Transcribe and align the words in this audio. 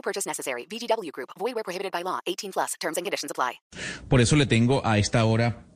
No 0.00 0.02
purchase 0.02 0.26
necessary. 0.26 0.66
VGW 0.66 1.12
Group. 1.12 1.30
Void 1.38 1.54
where 1.54 1.62
prohibited 1.62 1.92
by 1.92 2.02
law. 2.02 2.20
18 2.24 2.52
plus. 2.52 2.74
Terms 2.80 2.96
and 2.96 3.04
conditions 3.04 3.30
apply. 3.30 3.60
Por 4.08 4.22
eso 4.22 4.34
le 4.34 4.46
tengo 4.46 4.80
a 4.86 4.96
esta 4.96 5.22
hora 5.26 5.66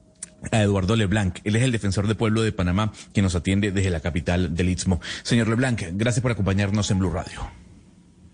a 0.51 0.63
Eduardo 0.63 0.97
Leblanc. 0.97 1.41
Él 1.45 1.57
es 1.57 1.63
el 1.63 1.73
defensor 1.73 2.07
del 2.07 2.17
pueblo 2.17 2.43
de 2.43 2.53
Panamá 2.53 2.91
que 3.13 3.21
nos 3.21 3.35
atiende 3.35 3.71
desde 3.71 3.91
la 3.91 4.01
capital 4.01 4.55
del 4.55 4.71
Istmo. 4.71 5.01
Señor 5.23 5.49
Leblanc, 5.49 5.83
gracias 5.93 6.23
por 6.23 6.33
acompañarnos 6.33 6.91
en 6.91 7.01
Blue 7.01 7.11
Radio. 7.11 7.41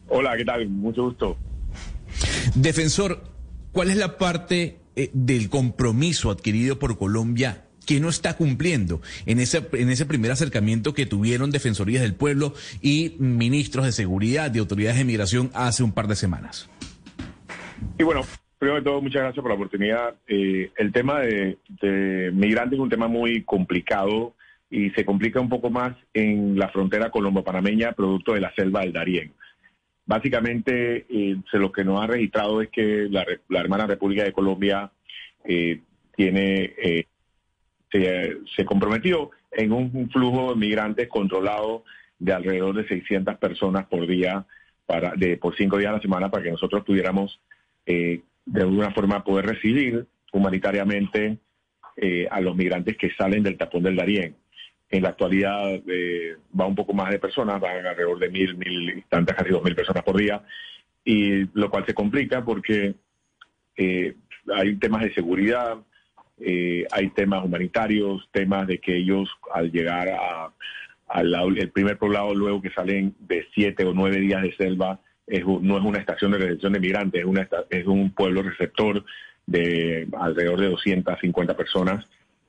Hola, 0.09 0.37
¿qué 0.37 0.45
tal? 0.45 0.68
Mucho 0.68 1.05
gusto. 1.05 1.37
Defensor, 2.54 3.24
¿cuál 3.73 3.91
es 3.91 3.96
la 3.96 4.16
parte 4.16 4.79
eh, 4.95 5.10
del 5.12 5.48
compromiso 5.48 6.30
adquirido 6.30 6.79
por 6.79 6.98
Colombia 6.98 7.65
que 7.91 7.99
no 7.99 8.09
está 8.09 8.37
cumpliendo 8.37 9.01
en 9.27 9.41
ese, 9.41 9.67
en 9.73 9.91
ese 9.91 10.07
primer 10.07 10.30
acercamiento 10.30 10.95
que 10.95 11.07
tuvieron 11.07 11.51
Defensorías 11.51 12.03
del 12.03 12.15
Pueblo 12.15 12.55
y 12.80 13.16
ministros 13.19 13.85
de 13.85 13.91
seguridad 13.91 14.55
y 14.55 14.61
autoridades 14.61 14.99
de 14.99 15.05
migración 15.05 15.51
hace 15.55 15.83
un 15.83 15.91
par 15.91 16.07
de 16.07 16.15
semanas? 16.15 16.71
Y 17.99 18.05
bueno, 18.05 18.23
primero 18.61 18.79
de 18.79 18.85
todo, 18.85 19.03
muchas 19.03 19.23
gracias 19.23 19.43
por 19.43 19.51
la 19.51 19.57
oportunidad. 19.57 20.15
Eh, 20.29 20.71
el 20.77 20.93
tema 20.93 21.19
de, 21.19 21.59
migrantes 22.32 22.74
es 22.74 22.80
un 22.80 22.91
tema 22.91 23.09
muy 23.09 23.43
complicado 23.43 24.35
y 24.71 24.91
se 24.91 25.04
complica 25.04 25.41
un 25.41 25.49
poco 25.49 25.69
más 25.69 25.97
en 26.15 26.57
la 26.57 26.69
frontera 26.69 27.10
colombo-panameña, 27.10 27.95
producto 27.95 28.35
de 28.35 28.41
la 28.41 28.54
selva 28.54 28.82
del 28.82 28.93
Darién. 28.93 29.32
Básicamente, 30.07 31.07
eh, 31.10 31.37
lo 31.54 31.73
que 31.73 31.82
nos 31.82 32.01
ha 32.01 32.07
registrado 32.07 32.63
es 32.63 32.69
que 32.69 33.09
la, 33.10 33.27
hermana 33.59 33.88
República 33.88 34.23
de 34.23 34.32
Colombia 34.32 34.93
eh, 35.43 35.80
tiene 36.15 37.09
se, 37.91 38.65
comprometió 38.65 39.30
en 39.51 39.73
un 39.73 40.10
flujo 40.10 40.51
de 40.51 40.57
migrantes 40.57 41.09
controlado 41.09 41.85
de 42.19 42.32
alrededor 42.32 42.74
de 42.74 42.87
600 42.87 43.37
personas 43.38 43.87
por 43.87 44.07
día 44.07 44.47
para 44.87 45.13
de 45.16 45.37
por 45.37 45.57
cinco 45.57 45.79
días 45.79 45.91
a 45.91 45.97
la 45.97 46.02
semana 46.02 46.30
para 46.30 46.45
que 46.45 46.51
nosotros 46.51 46.85
pudiéramos 46.85 47.41
eh, 47.87 48.21
de 48.45 48.60
alguna 48.63 48.91
forma 48.93 49.24
poder 49.24 49.47
recibir 49.47 50.07
humanitariamente 50.32 51.38
eh, 51.97 52.27
a 52.30 52.41
los 52.41 52.57
migrantes 52.57 52.97
que 52.97 53.10
salen 53.15 53.43
del 53.43 53.59
tapón 53.59 53.82
del 53.82 53.97
Darién. 53.97 54.37
En 54.88 55.02
la 55.02 55.10
actualidad 55.10 55.80
eh, 55.87 56.37
va 56.59 56.66
un 56.66 56.75
poco 56.75 56.93
más 56.93 57.10
de 57.10 57.19
personas, 57.19 57.60
van 57.60 57.87
alrededor 57.87 58.19
de 58.19 58.30
mil, 58.30 58.57
mil 58.57 58.99
y 58.99 59.02
tantas, 59.02 59.37
casi 59.37 59.51
dos 59.51 59.63
mil 59.63 59.75
personas 59.75 60.02
por 60.02 60.16
día, 60.16 60.43
y 61.04 61.45
lo 61.59 61.71
cual 61.71 61.85
se 61.87 61.95
complica 61.95 62.45
porque 62.45 62.95
eh, 63.77 64.15
hay 64.54 64.77
temas 64.77 65.03
de 65.03 65.15
seguridad, 65.15 65.78
eh, 66.41 66.87
hay 66.91 67.10
temas 67.10 67.44
humanitarios, 67.44 68.28
temas 68.33 68.66
de 68.66 68.78
que 68.78 68.97
ellos 68.97 69.28
al 69.53 69.71
llegar 69.71 70.09
a, 70.09 70.53
al 71.09 71.59
el 71.59 71.71
primer 71.71 71.99
poblado 71.99 72.34
luego 72.34 72.62
que 72.62 72.71
salen 72.71 73.15
de 73.21 73.47
siete 73.55 73.84
o 73.84 73.93
nueve 73.93 74.19
días 74.19 74.43
de 74.43 74.55
selva, 74.56 75.00
es, 75.27 75.44
no 75.47 75.78
es 75.78 75.84
una 75.84 75.99
estación 75.99 76.32
de 76.32 76.38
recepción 76.38 76.72
de 76.72 76.81
migrantes, 76.81 77.21
es, 77.21 77.27
una, 77.27 77.49
es 77.69 77.87
un 77.87 78.10
pueblo 78.10 78.43
receptor 78.43 79.05
de 79.47 80.09
alrededor 80.19 80.60
de 80.60 80.71
250 80.71 81.56
personas 81.56 82.06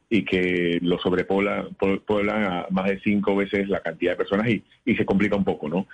y 0.09 0.25
que 0.25 0.79
lo 0.81 0.99
sobrepoblan 0.99 2.43
a 2.43 2.67
más 2.69 2.89
de 2.89 2.99
cinco 2.99 3.35
veces 3.35 3.69
la 3.69 3.79
cantidad 3.81 4.11
de 4.11 4.17
personas 4.17 4.49
y, 4.49 4.63
y 4.85 4.95
se 4.95 5.05
complica 5.05 5.35
un 5.35 5.45
poco, 5.45 5.69
¿no? 5.69 5.87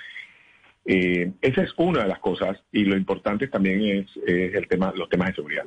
Eh, 0.85 1.33
esa 1.41 1.63
es 1.63 1.71
una 1.77 2.03
de 2.03 2.07
las 2.07 2.19
cosas 2.19 2.57
y 2.71 2.85
lo 2.85 2.95
importante 2.95 3.47
también 3.47 3.81
es, 3.83 4.07
es 4.25 4.55
el 4.55 4.67
tema, 4.67 4.93
los 4.95 5.09
temas 5.09 5.29
de 5.29 5.35
seguridad. 5.35 5.65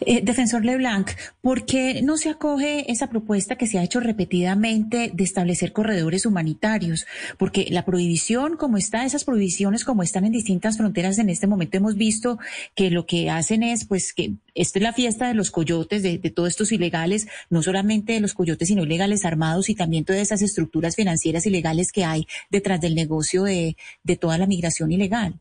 Eh, 0.00 0.20
defensor 0.22 0.64
Leblanc, 0.64 1.10
¿por 1.40 1.66
qué 1.66 2.02
no 2.02 2.16
se 2.16 2.30
acoge 2.30 2.90
esa 2.90 3.08
propuesta 3.08 3.56
que 3.56 3.66
se 3.66 3.78
ha 3.78 3.82
hecho 3.82 4.00
repetidamente 4.00 5.10
de 5.12 5.24
establecer 5.24 5.72
corredores 5.72 6.26
humanitarios? 6.26 7.06
Porque 7.38 7.66
la 7.70 7.84
prohibición, 7.84 8.56
como 8.56 8.76
está, 8.76 9.04
esas 9.04 9.24
prohibiciones 9.24 9.84
como 9.84 10.02
están 10.02 10.24
en 10.24 10.32
distintas 10.32 10.76
fronteras 10.76 11.18
en 11.18 11.28
este 11.28 11.46
momento, 11.46 11.76
hemos 11.76 11.96
visto 11.96 12.38
que 12.74 12.90
lo 12.90 13.06
que 13.06 13.30
hacen 13.30 13.62
es, 13.62 13.84
pues, 13.84 14.12
que 14.12 14.34
esta 14.54 14.78
es 14.78 14.82
la 14.82 14.92
fiesta 14.92 15.28
de 15.28 15.34
los 15.34 15.50
coyotes, 15.50 16.02
de, 16.02 16.18
de 16.18 16.30
todos 16.30 16.50
estos 16.50 16.72
ilegales, 16.72 17.26
no 17.50 17.62
solamente 17.62 18.14
de 18.14 18.20
los 18.20 18.34
coyotes, 18.34 18.68
sino 18.68 18.84
ilegales 18.84 19.24
armados 19.24 19.68
y 19.68 19.74
también 19.74 20.04
todas 20.04 20.22
esas 20.22 20.42
estructuras 20.42 20.96
financieras 20.96 21.46
ilegales 21.46 21.92
que 21.92 22.04
hay 22.04 22.26
detrás 22.50 22.80
del 22.80 22.94
negocio 22.94 23.44
de, 23.44 23.76
de 24.02 24.16
toda 24.16 24.38
la 24.38 24.46
migración 24.46 24.92
ilegal. 24.92 25.40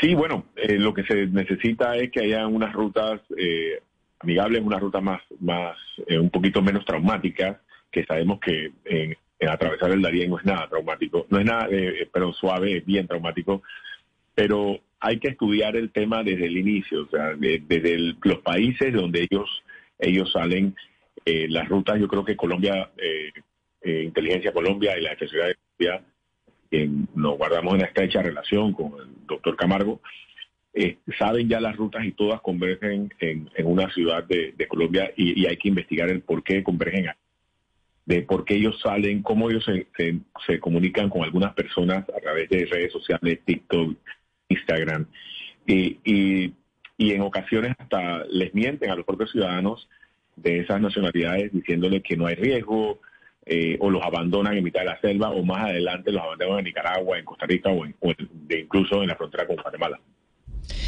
Sí, 0.00 0.14
bueno, 0.14 0.44
eh, 0.56 0.78
lo 0.78 0.92
que 0.92 1.04
se 1.04 1.26
necesita 1.26 1.96
es 1.96 2.10
que 2.10 2.24
haya 2.24 2.46
unas 2.46 2.72
rutas 2.74 3.20
eh, 3.36 3.80
amigables, 4.18 4.62
unas 4.62 4.80
rutas 4.80 5.02
más, 5.02 5.22
más 5.40 5.76
eh, 6.06 6.18
un 6.18 6.28
poquito 6.28 6.60
menos 6.60 6.84
traumáticas, 6.84 7.58
que 7.90 8.04
sabemos 8.04 8.38
que 8.40 8.72
en, 8.84 9.16
atravesar 9.48 9.90
el 9.92 10.02
Darién 10.02 10.30
no 10.30 10.38
es 10.38 10.44
nada 10.44 10.68
traumático, 10.68 11.26
no 11.30 11.38
es 11.38 11.46
nada, 11.46 11.68
eh, 11.70 12.08
pero 12.12 12.34
suave, 12.34 12.82
bien 12.84 13.06
traumático, 13.06 13.62
pero 14.34 14.80
hay 15.00 15.18
que 15.18 15.28
estudiar 15.28 15.76
el 15.76 15.90
tema 15.90 16.22
desde 16.22 16.46
el 16.46 16.58
inicio, 16.58 17.04
o 17.04 17.08
sea, 17.08 17.34
de, 17.34 17.62
desde 17.66 17.96
los 18.22 18.38
países 18.40 18.92
donde 18.92 19.26
ellos, 19.30 19.62
ellos 19.98 20.30
salen, 20.32 20.74
las 21.24 21.68
rutas, 21.68 21.98
yo 21.98 22.06
creo 22.06 22.24
que 22.24 22.36
Colombia, 22.36 22.88
Inteligencia 23.82 24.52
Colombia 24.52 24.96
y 24.96 25.02
la 25.02 25.10
Defensoría 25.10 25.46
de 25.46 25.56
Colombia, 25.76 26.04
que 26.70 26.88
nos 27.14 27.36
guardamos 27.36 27.72
en 27.74 27.80
una 27.80 27.88
estrecha 27.88 28.22
relación 28.22 28.72
con 28.72 28.92
el 29.00 29.26
doctor 29.26 29.56
Camargo, 29.56 30.00
eh, 30.74 30.98
saben 31.18 31.48
ya 31.48 31.58
las 31.58 31.74
rutas 31.76 32.04
y 32.04 32.12
todas 32.12 32.40
convergen 32.42 33.12
en, 33.20 33.48
una 33.64 33.90
ciudad 33.92 34.24
de, 34.24 34.54
Colombia 34.68 35.10
y, 35.16 35.46
hay 35.46 35.56
que 35.56 35.68
investigar 35.68 36.10
el 36.10 36.20
por 36.20 36.42
qué 36.42 36.62
convergen, 36.62 37.06
de 38.04 38.22
por 38.22 38.44
qué 38.44 38.56
ellos 38.56 38.78
salen, 38.82 39.22
cómo 39.22 39.50
ellos 39.50 39.64
se, 39.64 39.86
se, 40.46 40.60
comunican 40.60 41.08
con 41.08 41.24
algunas 41.24 41.54
personas 41.54 42.04
a 42.10 42.20
través 42.20 42.50
de 42.50 42.66
redes 42.66 42.92
sociales, 42.92 43.40
TikTok, 43.44 43.96
Instagram, 44.48 45.06
y, 45.66 46.52
y 46.98 47.12
en 47.12 47.22
ocasiones 47.22 47.74
hasta 47.78 48.24
les 48.26 48.54
mienten 48.54 48.90
a 48.90 48.96
los 48.96 49.06
propios 49.06 49.32
ciudadanos 49.32 49.88
de 50.36 50.60
esas 50.60 50.80
nacionalidades 50.80 51.52
diciéndoles 51.52 52.02
que 52.02 52.16
no 52.16 52.26
hay 52.26 52.34
riesgo, 52.34 53.00
eh, 53.46 53.76
o 53.80 53.90
los 53.90 54.02
abandonan 54.02 54.56
en 54.56 54.64
mitad 54.64 54.80
de 54.80 54.86
la 54.86 55.00
selva 55.00 55.30
o 55.30 55.44
más 55.44 55.70
adelante 55.70 56.10
los 56.10 56.22
abandonan 56.22 56.58
en 56.58 56.64
Nicaragua, 56.64 57.18
en 57.18 57.24
Costa 57.24 57.46
Rica 57.46 57.70
o, 57.70 57.84
en, 57.84 57.94
incluso 58.50 59.02
en 59.02 59.08
la 59.08 59.14
frontera 59.14 59.46
con 59.46 59.56
Guatemala. 59.56 60.00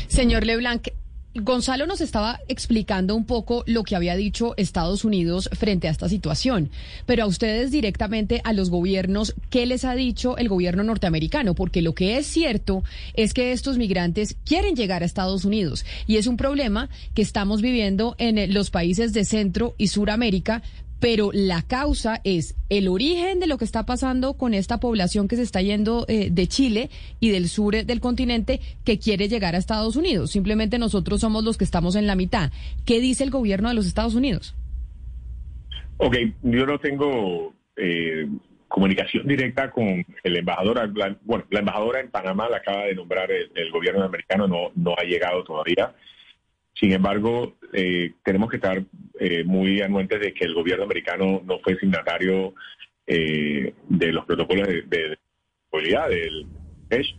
Señor 0.09 0.45
Leblanc, 0.45 0.89
Gonzalo 1.35 1.87
nos 1.87 2.01
estaba 2.01 2.41
explicando 2.49 3.15
un 3.15 3.25
poco 3.25 3.63
lo 3.67 3.85
que 3.85 3.95
había 3.95 4.17
dicho 4.17 4.55
Estados 4.57 5.05
Unidos 5.05 5.49
frente 5.53 5.87
a 5.87 5.91
esta 5.91 6.09
situación, 6.09 6.71
pero 7.07 7.23
a 7.23 7.27
ustedes 7.27 7.71
directamente, 7.71 8.41
a 8.45 8.53
los 8.53 8.71
gobiernos, 8.71 9.35
¿qué 9.51 9.67
les 9.67 9.85
ha 9.85 9.95
dicho 9.95 10.37
el 10.37 10.49
gobierno 10.49 10.83
norteamericano? 10.83 11.55
Porque 11.55 11.83
lo 11.83 11.95
que 11.95 12.17
es 12.17 12.27
cierto 12.27 12.83
es 13.15 13.35
que 13.35 13.53
estos 13.53 13.79
migrantes 13.79 14.37
quieren 14.45 14.75
llegar 14.75 15.03
a 15.03 15.07
Estados 15.07 15.45
Unidos 15.45 15.85
y 16.07 16.17
es 16.17 16.27
un 16.27 16.37
problema 16.37 16.89
que 17.15 17.23
estamos 17.23 17.63
viviendo 17.63 18.17
en 18.19 18.53
los 18.53 18.71
países 18.71 19.13
de 19.13 19.25
Centro 19.25 19.75
y 19.79 19.89
Suramérica, 19.89 20.63
pero 21.01 21.31
la 21.33 21.63
causa 21.63 22.21
es 22.25 22.57
el 22.69 22.89
origen 22.89 23.41
de 23.41 23.47
lo 23.47 23.59
que 23.59 23.65
está 23.65 23.87
pasando 23.87 24.35
con 24.35 24.55
esta 24.55 24.79
población 24.79 25.29
que 25.29 25.37
se 25.37 25.43
está 25.43 25.63
yendo 25.63 26.05
eh, 26.09 26.29
de 26.31 26.47
Chile 26.47 26.91
y 27.21 27.31
del 27.31 27.49
sur 27.49 27.85
del 27.85 28.01
continente 28.01 28.61
que 28.85 28.99
quiere 28.99 29.29
llegar 29.29 29.55
a 29.55 29.59
Estados 29.59 29.97
Unidos. 29.97 30.31
Simplemente 30.31 30.79
nosotros 30.79 31.21
somos 31.21 31.45
los 31.45 31.57
que 31.59 31.65
estamos 31.65 31.97
en 31.97 32.07
la 32.07 32.15
mitad. 32.15 32.51
¿Qué 32.85 33.01
dice 33.01 33.25
el 33.25 33.31
gobierno 33.31 33.69
de 33.69 33.75
los 33.75 33.87
Estados 33.87 34.15
Unidos? 34.15 34.55
Ok, 35.99 36.17
yo 36.43 36.67
no 36.67 36.79
tengo 36.79 37.53
eh, 37.77 38.27
comunicación 38.69 39.27
directa 39.27 39.71
con 39.71 40.05
el 40.23 40.37
embajador. 40.37 40.97
La, 40.97 41.17
bueno, 41.23 41.45
la 41.51 41.61
embajadora 41.61 42.01
en 42.01 42.11
Panamá 42.11 42.49
la 42.49 42.59
acaba 42.59 42.85
de 42.85 42.95
nombrar 42.95 43.31
el, 43.31 43.51
el 43.55 43.71
gobierno 43.71 44.05
americano, 44.05 44.47
no, 44.47 44.71
no 44.77 44.95
ha 44.97 45.05
llegado 45.05 45.43
todavía. 45.45 45.93
Sin 46.79 46.93
embargo, 46.93 47.57
eh, 47.73 48.13
tenemos 48.25 48.51
que 48.51 48.57
estar 48.57 48.83
eh, 49.19 49.43
muy 49.45 49.81
anuentes 49.83 50.21
de 50.21 50.33
que 50.33 50.45
el 50.45 50.55
gobierno 50.55 50.85
americano 50.85 51.43
no 51.45 51.59
fue 51.59 51.77
signatario 51.77 52.55
eh, 53.07 53.73
de 53.89 54.13
los 54.13 54.27
protocolos 54.27 54.69
de, 54.69 54.83
de, 54.83 55.19
seguridad 55.71 56.09
del 56.09 56.47
PESH. 56.89 57.15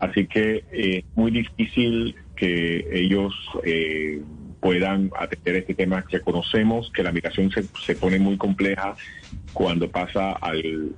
Así 0.00 0.26
que 0.26 0.56
es 0.56 0.64
eh, 0.72 1.04
muy 1.14 1.30
difícil 1.30 2.14
que 2.34 2.86
ellos 2.92 3.34
eh, 3.64 4.22
puedan 4.60 5.10
atender 5.16 5.56
este 5.56 5.74
tema 5.74 6.04
que 6.04 6.20
conocemos, 6.20 6.90
que 6.92 7.02
la 7.02 7.12
migración 7.12 7.50
se, 7.50 7.64
se 7.84 7.94
pone 7.94 8.18
muy 8.18 8.36
compleja 8.36 8.96
cuando 9.52 9.90
pasa 9.90 10.32
al, 10.32 10.94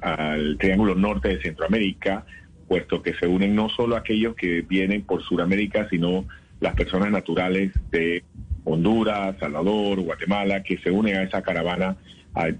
al 0.00 0.58
Triángulo 0.58 0.94
Norte 0.94 1.28
de 1.28 1.42
Centroamérica, 1.42 2.24
puesto 2.68 3.02
que 3.02 3.14
se 3.14 3.26
unen 3.26 3.54
no 3.54 3.68
solo 3.68 3.96
aquellos 3.96 4.34
que 4.36 4.62
vienen 4.62 5.02
por 5.02 5.22
Sudamérica, 5.22 5.88
sino 5.88 6.26
las 6.60 6.74
personas 6.74 7.10
naturales 7.10 7.72
de 7.90 8.24
Honduras, 8.64 9.36
Salvador, 9.38 10.00
Guatemala, 10.00 10.62
que 10.62 10.78
se 10.78 10.90
unen 10.90 11.16
a 11.16 11.22
esa 11.22 11.42
caravana 11.42 11.96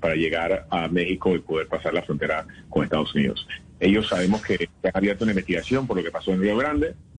para 0.00 0.14
llegar 0.14 0.66
a 0.70 0.88
México 0.88 1.34
y 1.34 1.40
poder 1.40 1.66
pasar 1.66 1.92
la 1.92 2.02
frontera 2.02 2.46
con 2.70 2.84
Estados 2.84 3.14
Unidos. 3.14 3.46
Ellos 3.78 4.08
sabemos 4.08 4.42
que 4.42 4.56
se 4.56 4.88
ha 4.88 4.96
abierto 4.96 5.24
una 5.24 5.32
investigación 5.32 5.86
por 5.86 5.98
lo 5.98 6.02
que 6.02 6.10
pasó 6.10 6.32
en 6.32 6.40
Río 6.40 6.56
Grande. 6.56 6.94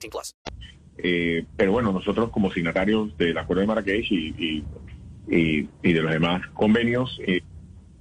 18 0.00 0.10
plus. 0.10 0.36
Eh, 1.02 1.44
pero 1.56 1.72
bueno, 1.72 1.92
nosotros 1.92 2.30
como 2.30 2.52
signatarios 2.52 3.16
del 3.16 3.38
Acuerdo 3.38 3.62
de 3.62 3.66
Marrakech 3.66 4.10
y, 4.10 4.64
de 5.26 6.02
los 6.02 6.10
demás 6.10 6.46
convenios 6.48 7.20
eh, 7.26 7.40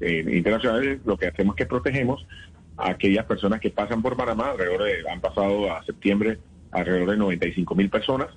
eh, 0.02 0.26
internacionales, 0.34 1.00
lo 1.06 1.18
que 1.18 1.28
hacemos 1.28 1.54
es 1.54 1.58
que 1.58 1.66
protegemos 1.66 2.26
a 2.78 2.92
aquellas 2.92 3.26
personas 3.26 3.60
que 3.60 3.70
pasan 3.70 4.02
por 4.02 4.18
Panamá, 4.18 4.52
alrededor 4.52 4.84
de, 4.84 5.10
han 5.10 5.22
pasado 5.22 5.72
a 5.72 5.84
septiembre 5.84 6.40
alrededor 6.72 7.12
de 7.12 7.18
95 7.18 7.76
mil 7.76 7.90
personas, 7.90 8.30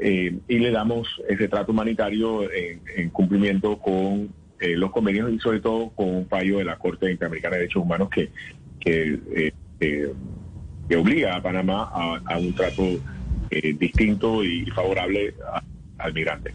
y 0.00 0.58
le 0.58 0.70
damos 0.72 1.06
ese 1.28 1.46
trato 1.46 1.70
humanitario 1.70 2.50
en, 2.50 2.80
en 2.96 3.10
cumplimiento 3.10 3.78
con 3.78 4.34
los 4.58 4.90
convenios 4.90 5.30
y 5.30 5.38
sobre 5.38 5.60
todo 5.60 5.90
con 5.90 6.08
un 6.08 6.26
fallo 6.26 6.58
de 6.58 6.64
la 6.64 6.76
Corte 6.76 7.10
Interamericana 7.10 7.54
de 7.54 7.62
Derechos 7.62 7.82
Humanos 7.82 8.08
que, 8.10 8.32
que 10.88 10.96
obliga 10.96 11.36
a 11.36 11.42
Panamá 11.42 11.90
a, 11.92 12.20
a 12.24 12.38
un 12.38 12.52
trato 12.54 12.82
eh, 13.50 13.74
distinto 13.74 14.44
y 14.44 14.66
favorable 14.66 15.34
al 15.98 16.14
migrante. 16.14 16.54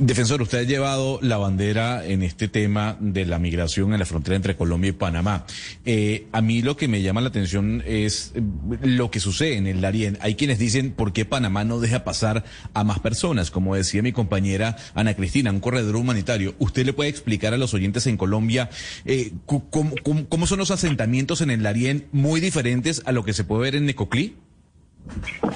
Defensor, 0.00 0.42
usted 0.42 0.58
ha 0.58 0.62
llevado 0.64 1.18
la 1.22 1.38
bandera 1.38 2.04
en 2.04 2.22
este 2.22 2.46
tema 2.46 2.98
de 3.00 3.24
la 3.24 3.38
migración 3.38 3.94
en 3.94 3.98
la 3.98 4.04
frontera 4.04 4.36
entre 4.36 4.54
Colombia 4.54 4.90
y 4.90 4.92
Panamá. 4.92 5.46
Eh, 5.86 6.26
a 6.32 6.42
mí 6.42 6.60
lo 6.60 6.76
que 6.76 6.88
me 6.88 7.00
llama 7.00 7.22
la 7.22 7.28
atención 7.28 7.82
es 7.86 8.32
eh, 8.34 8.42
lo 8.82 9.10
que 9.10 9.18
sucede 9.18 9.56
en 9.56 9.66
el 9.66 9.80
Darién. 9.80 10.18
Hay 10.20 10.34
quienes 10.34 10.58
dicen 10.58 10.92
por 10.92 11.14
qué 11.14 11.24
Panamá 11.24 11.64
no 11.64 11.80
deja 11.80 12.04
pasar 12.04 12.44
a 12.74 12.84
más 12.84 12.98
personas, 12.98 13.50
como 13.50 13.74
decía 13.76 14.02
mi 14.02 14.12
compañera 14.12 14.76
Ana 14.94 15.14
Cristina, 15.14 15.50
un 15.50 15.60
corredor 15.60 15.96
humanitario. 15.96 16.54
¿Usted 16.58 16.84
le 16.84 16.92
puede 16.92 17.08
explicar 17.08 17.54
a 17.54 17.58
los 17.58 17.72
oyentes 17.72 18.06
en 18.06 18.18
Colombia 18.18 18.68
eh, 19.06 19.32
cómo, 19.46 19.94
cómo- 20.28 20.46
son 20.46 20.58
los 20.58 20.70
asentamientos 20.70 21.40
en 21.40 21.50
el 21.50 21.62
Darién 21.62 22.08
muy 22.12 22.40
diferentes 22.40 23.02
a 23.06 23.12
lo 23.12 23.24
que 23.24 23.32
se 23.32 23.44
puede 23.44 23.62
ver 23.62 23.76
en 23.76 23.86
Necoclí? 23.86 24.36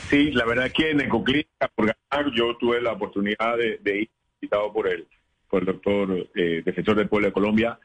Sí, 0.08 0.30
la 0.30 0.46
verdad 0.46 0.66
es 0.68 0.72
que 0.72 0.90
en 0.90 1.00
Ecoclí, 1.02 1.46
por 1.76 1.86
ganar, 1.86 2.32
yo 2.34 2.56
tuve 2.58 2.80
la 2.80 2.92
oportunidad 2.92 3.56
de 3.58 4.00
ir 4.00 4.10
invitado 4.42 4.72
por 4.72 4.88
el, 4.88 5.06
por 5.48 5.60
el 5.60 5.66
doctor 5.66 6.28
eh, 6.34 6.62
defensor 6.64 6.96
del 6.96 7.08
pueblo 7.08 7.28
de 7.28 7.32
Colombia 7.32 7.78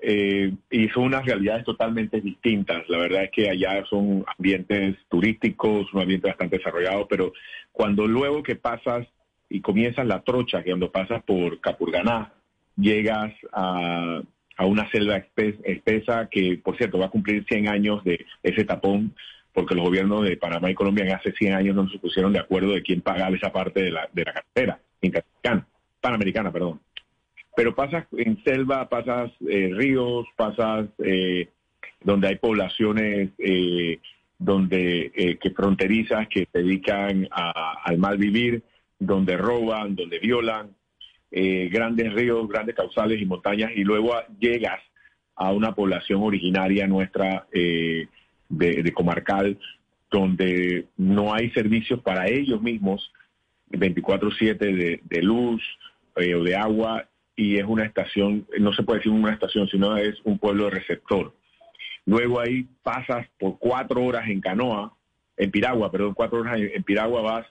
eh, 0.00 0.52
y 0.70 0.88
son 0.88 1.04
unas 1.04 1.24
realidades 1.24 1.64
totalmente 1.64 2.20
distintas. 2.20 2.88
La 2.88 2.98
verdad 2.98 3.24
es 3.24 3.30
que 3.30 3.50
allá 3.50 3.84
son 3.88 4.24
ambientes 4.36 4.96
turísticos, 5.08 5.92
un 5.92 6.02
ambiente 6.02 6.28
bastante 6.28 6.58
desarrollado, 6.58 7.06
pero 7.08 7.32
cuando 7.72 8.06
luego 8.06 8.42
que 8.42 8.56
pasas 8.56 9.06
y 9.48 9.60
comienzas 9.60 10.06
la 10.06 10.22
trocha, 10.22 10.62
que 10.62 10.70
cuando 10.70 10.92
pasas 10.92 11.22
por 11.24 11.60
Capurganá, 11.60 12.32
llegas 12.76 13.32
a, 13.52 14.20
una 14.60 14.90
selva 14.90 15.16
espe- 15.16 15.58
espesa 15.64 16.28
que, 16.30 16.60
por 16.62 16.76
cierto, 16.76 16.98
va 16.98 17.06
a 17.06 17.10
cumplir 17.10 17.44
100 17.48 17.68
años 17.68 18.04
de 18.04 18.24
ese 18.42 18.64
tapón, 18.64 19.14
porque 19.52 19.74
los 19.74 19.84
gobiernos 19.84 20.24
de 20.24 20.36
Panamá 20.36 20.70
y 20.70 20.74
Colombia 20.74 21.04
en 21.04 21.12
hace 21.12 21.32
100 21.32 21.54
años 21.54 21.74
no 21.74 21.88
se 21.88 21.98
pusieron 21.98 22.32
de 22.32 22.40
acuerdo 22.40 22.72
de 22.72 22.82
quién 22.82 23.00
pagaba 23.00 23.34
esa 23.34 23.50
parte 23.52 23.82
de 23.82 23.90
la, 23.90 24.08
de 24.12 24.24
la 24.24 24.32
carretera 24.32 24.80
panamericana, 26.00 26.52
perdón. 26.52 26.80
Pero 27.56 27.74
pasas 27.74 28.06
en 28.16 28.42
selva, 28.44 28.88
pasas 28.88 29.30
eh, 29.48 29.70
ríos, 29.74 30.26
pasas 30.36 30.86
eh, 31.04 31.48
donde 32.02 32.28
hay 32.28 32.36
poblaciones 32.36 33.30
eh, 33.38 33.98
donde 34.38 35.10
eh, 35.14 35.36
que 35.38 35.50
fronterizas 35.50 36.28
que 36.28 36.46
se 36.52 36.58
dedican 36.62 37.26
a- 37.32 37.74
al 37.84 37.98
mal 37.98 38.16
vivir, 38.18 38.62
donde 39.00 39.36
roban, 39.36 39.96
donde 39.96 40.20
violan, 40.20 40.70
eh, 41.32 41.68
grandes 41.72 42.12
ríos, 42.14 42.48
grandes 42.48 42.76
causales 42.76 43.20
y 43.20 43.26
montañas, 43.26 43.72
y 43.74 43.82
luego 43.82 44.14
llegas 44.38 44.80
a 45.34 45.52
una 45.52 45.74
población 45.74 46.22
originaria 46.22 46.86
nuestra 46.86 47.46
de 47.52 48.92
comarcal, 48.92 49.58
donde 50.10 50.86
no 50.96 51.34
hay 51.34 51.50
servicios 51.50 52.00
para 52.00 52.28
ellos 52.28 52.60
mismos, 52.62 53.12
24/7 53.70 54.58
de, 54.58 55.00
de 55.02 55.22
luz 55.22 55.62
eh, 56.16 56.34
o 56.34 56.42
de 56.42 56.56
agua, 56.56 57.08
y 57.36 57.56
es 57.56 57.64
una 57.64 57.84
estación, 57.84 58.46
no 58.58 58.72
se 58.72 58.82
puede 58.82 58.98
decir 58.98 59.12
una 59.12 59.32
estación, 59.32 59.68
sino 59.68 59.96
es 59.96 60.16
un 60.24 60.38
pueblo 60.38 60.70
receptor. 60.70 61.32
Luego 62.06 62.40
ahí 62.40 62.66
pasas 62.82 63.26
por 63.38 63.58
cuatro 63.58 64.02
horas 64.04 64.28
en 64.28 64.40
canoa, 64.40 64.94
en 65.36 65.50
Piragua, 65.50 65.90
perdón, 65.92 66.14
cuatro 66.14 66.40
horas 66.40 66.58
en, 66.60 66.82
Piragua 66.82 67.22
vas 67.22 67.46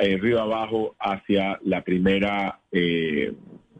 eh, 0.00 0.16
río 0.18 0.40
abajo 0.40 0.94
hacia 1.00 1.58
la 1.64 1.82
primera, 1.82 2.60
eh, 2.70 3.32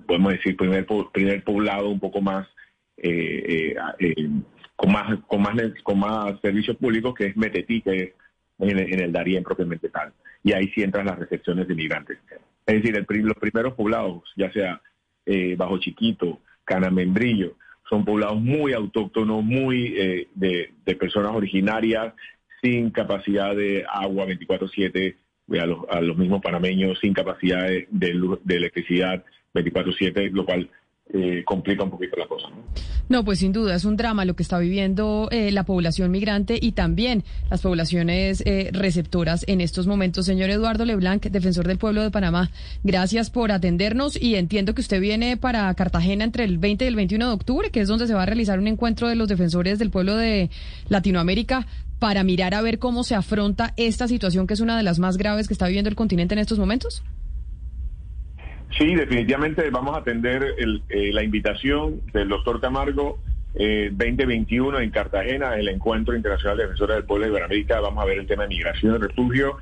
podemos 0.07 0.33
decir, 0.33 0.57
primer, 0.57 0.85
primer 1.13 1.45
poblado 1.45 1.89
un 1.91 2.01
poco 2.01 2.21
más, 2.21 2.49
eh, 2.97 3.75
eh, 3.77 3.77
eh, 4.01 4.29
con 4.75 4.91
más, 4.93 5.19
con 5.29 5.43
más, 5.43 5.55
con 5.85 5.99
más 6.01 6.41
servicios 6.41 6.77
públicos, 6.79 7.15
que 7.15 7.27
es 7.27 7.37
Metetí, 7.37 7.83
que 7.83 8.03
es 8.03 8.13
en, 8.59 8.71
el- 8.79 8.93
en 8.93 9.01
el 9.01 9.13
Darién 9.13 9.45
propiamente 9.45 9.89
tal. 9.91 10.13
Y 10.43 10.53
ahí 10.53 10.69
sí 10.75 10.83
entran 10.83 11.07
las 11.07 11.19
recepciones 11.19 11.69
de 11.69 11.75
migrantes. 11.75 12.19
Es 12.67 12.83
decir, 12.83 12.97
el 12.97 13.23
los 13.23 13.37
primeros 13.37 13.75
poblados, 13.75 14.23
ya 14.37 14.51
sea 14.53 14.81
eh, 15.27 15.55
Bajo 15.57 15.79
Chiquito, 15.79 16.41
Canamembrillo, 16.65 17.57
son 17.89 18.05
poblados 18.05 18.41
muy 18.41 18.73
autóctonos, 18.73 19.43
muy 19.43 19.95
eh, 19.97 20.29
de, 20.35 20.73
personas 20.95 21.33
originarias, 21.33 22.15
sin 22.63 22.91
capacidad 22.91 23.55
de 23.55 23.85
agua 23.89 24.27
24/7, 24.27 25.17
a 25.61 25.67
los, 25.67 25.79
a 25.91 26.01
los 26.01 26.17
mismos 26.17 26.41
panameños, 26.41 27.01
sin 27.01 27.13
capacidad 27.13 27.67
de, 27.67 27.89
de 27.91 28.39
de 28.45 28.57
electricidad 28.57 29.25
24/7, 29.55 30.31
lo 30.31 30.45
cual 30.45 30.71
eh, 31.13 31.43
complica 31.45 31.85
un 31.85 31.91
poquito 31.91 32.17
la 32.17 32.27
cosa. 32.27 32.49
¿no? 33.09 33.25
Pues 33.25 33.41
sin 33.41 33.53
duda 33.53 33.75
es 33.75 33.85
un 33.85 33.97
drama 33.97 34.25
lo 34.25 34.37
que 34.37 34.43
está 34.45 34.59
viviendo 34.59 35.29
eh, 35.33 35.51
la 35.51 35.65
población 35.65 36.13
migrante 36.13 36.59
y 36.61 36.73
también 36.73 37.25
las 37.51 37.63
poblaciones 37.63 38.43
eh, 38.47 38.71
receptoras 38.73 39.45
en 39.49 39.61
estos 39.61 39.89
momentos. 39.89 40.27
Señor 40.27 40.51
Eduardo 40.51 40.85
Leblanc, 40.85 41.25
defensor 41.25 41.67
del 41.67 41.79
pueblo 41.79 42.03
de 42.03 42.13
Panamá, 42.13 42.51
gracias 42.85 43.31
por 43.31 43.51
atendernos 43.51 44.21
y 44.21 44.37
entiendo 44.37 44.75
que 44.75 44.81
usted 44.81 45.01
viene 45.01 45.37
para 45.37 45.75
Cartagena 45.75 46.25
entre 46.25 46.45
el 46.45 46.59
20 46.59 46.85
y 46.85 46.89
el 46.89 46.97
21 46.97 47.27
de 47.27 47.33
octubre, 47.33 47.71
que 47.71 47.81
es 47.81 47.89
donde 47.89 48.07
se 48.07 48.15
va 48.15 48.23
a 48.23 48.27
realizar 48.27 48.61
un 48.61 48.69
encuentro 48.69 49.09
de 49.09 49.17
los 49.17 49.29
defensores 49.29 49.81
del 49.81 49.91
pueblo 49.91 50.17
de 50.17 50.51
Latinoamérica 50.89 51.67
para 51.99 52.23
mirar 52.23 52.55
a 52.55 52.63
ver 52.63 52.79
cómo 52.79 53.03
se 53.03 53.17
afronta 53.17 53.75
esta 53.77 54.07
situación 54.07 54.47
que 54.47 54.55
es 54.55 54.61
una 54.61 54.77
de 54.77 54.85
las 54.85 55.01
más 55.01 55.19
graves 55.19 55.49
que 55.49 55.55
está 55.55 55.67
viviendo 55.67 55.91
el 55.91 55.97
continente 55.97 56.35
en 56.35 56.39
estos 56.39 56.59
momentos. 56.59 57.03
Sí, 58.79 58.95
definitivamente 58.95 59.69
vamos 59.71 59.95
a 59.97 60.01
atender 60.01 60.55
el- 60.59 60.83
eh, 60.89 61.11
la 61.13 61.23
invitación 61.23 62.01
del 62.13 62.29
doctor 62.29 62.61
Camargo 62.61 63.19
eh, 63.55 63.89
2021 63.91 64.79
en 64.79 64.91
Cartagena, 64.91 65.57
el 65.57 65.69
Encuentro 65.69 66.15
Internacional 66.15 66.57
de 66.57 66.63
Defensores 66.65 66.97
del 66.97 67.05
Pueblo 67.05 67.25
de 67.25 67.31
Iberoamérica. 67.33 67.81
Vamos 67.81 68.03
a 68.03 68.07
ver 68.07 68.21
el 68.21 68.27
tema 68.29 68.45
de 68.45 68.49
migración 68.51 68.95
y 68.95 68.99
refugio. 68.99 69.57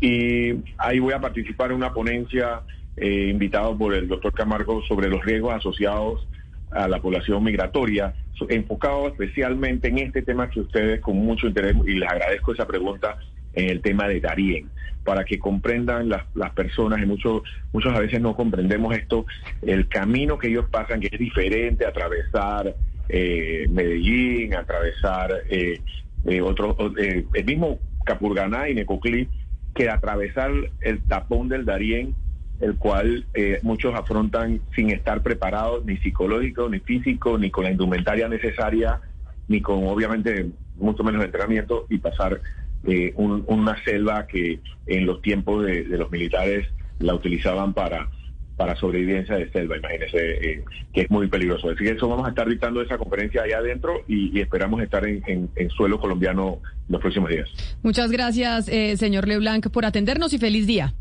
Y 0.00 0.54
ahí 0.78 0.98
voy 0.98 1.12
a 1.12 1.20
participar 1.20 1.70
en 1.70 1.76
una 1.76 1.92
ponencia 1.92 2.62
eh, 2.96 3.28
invitado 3.30 3.76
por 3.76 3.92
el 3.94 4.08
doctor 4.08 4.32
Camargo 4.32 4.82
sobre 4.88 5.08
los 5.10 5.22
riesgos 5.24 5.52
asociados 5.54 6.26
a 6.70 6.88
la 6.88 7.00
población 7.00 7.44
migratoria, 7.44 8.14
enfocado 8.48 9.08
especialmente 9.08 9.88
en 9.88 9.98
este 9.98 10.22
tema 10.22 10.48
que 10.48 10.60
ustedes 10.60 11.00
con 11.00 11.16
mucho 11.16 11.46
interés, 11.46 11.76
y 11.86 11.94
les 11.94 12.08
agradezco 12.08 12.52
esa 12.54 12.66
pregunta, 12.66 13.18
en 13.52 13.68
el 13.68 13.80
tema 13.82 14.08
de 14.08 14.20
Darien, 14.20 14.68
para 15.04 15.24
que 15.24 15.38
comprendan 15.38 16.08
las, 16.08 16.24
las 16.34 16.52
personas, 16.52 17.00
y 17.02 17.06
muchos, 17.06 17.42
muchos 17.72 17.94
a 17.94 18.00
veces 18.00 18.20
no 18.20 18.34
comprendemos 18.34 18.96
esto, 18.96 19.26
el 19.62 19.88
camino 19.88 20.38
que 20.38 20.48
ellos 20.48 20.66
pasan, 20.70 21.00
que 21.00 21.08
es 21.12 21.18
diferente 21.18 21.86
atravesar 21.86 22.74
eh, 23.08 23.66
Medellín, 23.70 24.54
atravesar 24.54 25.30
eh, 25.50 25.80
eh, 26.24 26.40
otro, 26.40 26.76
eh, 26.98 27.26
el 27.34 27.44
mismo 27.44 27.78
Capurganá 28.04 28.68
y 28.68 28.74
Necoclí, 28.74 29.28
que 29.74 29.90
atravesar 29.90 30.50
el 30.80 31.02
tapón 31.02 31.48
del 31.48 31.64
Darién 31.64 32.14
el 32.60 32.76
cual 32.76 33.26
eh, 33.34 33.58
muchos 33.62 33.94
afrontan 33.94 34.60
sin 34.74 34.90
estar 34.90 35.22
preparados, 35.22 35.84
ni 35.84 35.96
psicológico, 35.98 36.68
ni 36.68 36.78
físico, 36.80 37.36
ni 37.38 37.50
con 37.50 37.64
la 37.64 37.72
indumentaria 37.72 38.28
necesaria, 38.28 39.00
ni 39.48 39.60
con 39.60 39.86
obviamente 39.86 40.50
mucho 40.76 41.02
menos 41.04 41.24
entrenamiento 41.24 41.86
y 41.90 41.98
pasar 41.98 42.40
eh, 42.86 43.12
un- 43.16 43.44
una 43.48 43.82
selva 43.84 44.26
que 44.26 44.60
en 44.86 45.06
los 45.06 45.22
tiempos 45.22 45.64
de, 45.64 45.84
de 45.84 45.98
los 45.98 46.10
militares 46.10 46.66
la 46.98 47.14
utilizaban 47.14 47.72
para 47.74 48.08
para 48.56 48.76
sobrevivencia 48.76 49.34
de 49.34 49.50
selva, 49.50 49.76
imagínese, 49.76 50.16
eh, 50.52 50.64
que 50.92 51.00
es 51.00 51.10
muy 51.10 51.26
peligroso. 51.26 51.70
Así 51.70 51.82
que 51.82 51.90
eso 51.90 52.08
vamos 52.08 52.24
a 52.24 52.28
estar 52.28 52.48
dictando 52.48 52.80
esa 52.82 52.96
conferencia 52.96 53.42
allá 53.42 53.58
adentro 53.58 54.04
y, 54.06 54.30
y 54.38 54.40
esperamos 54.42 54.80
estar 54.80 55.04
en, 55.08 55.24
en- 55.26 55.50
en 55.56 55.70
suelo 55.70 55.98
colombiano 55.98 56.60
los 56.88 57.00
próximos 57.00 57.30
días. 57.30 57.48
Muchas 57.82 58.12
gracias, 58.12 58.68
eh, 58.68 58.96
señor 58.96 59.26
LeBlanc, 59.26 59.70
por 59.70 59.84
atendernos 59.84 60.32
y 60.34 60.38
feliz 60.38 60.68
día. 60.68 60.94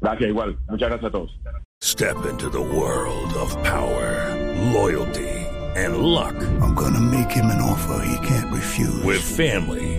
Gracias 0.00 0.30
igual. 0.30 0.56
Muchas 0.68 0.88
gracias 0.90 1.08
a 1.08 1.10
todos. 1.10 1.36
Step 1.82 2.16
into 2.30 2.48
the 2.48 2.58
world 2.60 3.32
of 3.34 3.52
power, 3.64 4.36
loyalty, 4.72 5.26
and 5.76 5.96
luck. 5.98 6.34
I'm 6.62 6.74
gonna 6.76 7.00
make 7.00 7.30
him 7.34 7.46
an 7.46 7.60
offer 7.60 8.00
he 8.04 8.16
can't 8.26 8.52
refuse. 8.52 9.02
With 9.04 9.20
family, 9.20 9.98